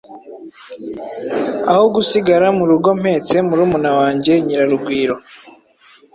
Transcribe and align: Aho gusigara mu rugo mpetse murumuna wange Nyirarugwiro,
Aho 1.71 1.85
gusigara 1.95 2.47
mu 2.57 2.63
rugo 2.71 2.89
mpetse 3.01 3.35
murumuna 3.47 3.89
wange 3.99 4.31
Nyirarugwiro, 4.45 5.15